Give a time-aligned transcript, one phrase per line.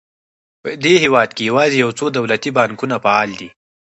[0.61, 3.49] په دې هېواد کې یوازې یو څو دولتي بانکونه فعال دي.